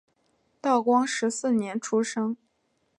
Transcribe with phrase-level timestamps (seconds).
[0.59, 2.35] 道光十四年出生。